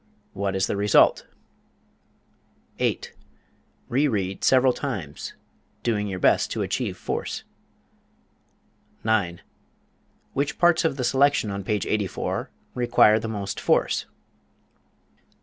[0.33, 1.27] What is the result?
[2.79, 3.13] 8.
[3.87, 5.35] Reread several times,
[5.83, 7.43] doing your best to achieve force.
[9.03, 9.41] 9.
[10.33, 14.05] Which parts of the selection on page 84 require the most force?
[14.05, 14.11] 10.